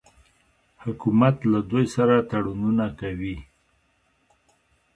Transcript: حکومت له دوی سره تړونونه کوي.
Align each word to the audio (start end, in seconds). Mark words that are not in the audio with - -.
حکومت 0.83 1.35
له 1.51 1.59
دوی 1.69 1.85
سره 1.95 2.15
تړونونه 2.31 2.85
کوي. 2.99 3.37